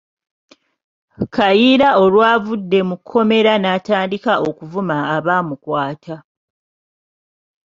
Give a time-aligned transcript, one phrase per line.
[1.35, 6.15] Kayiira olwavudde mu kkomera n'atandika okuvuma abaamukwata.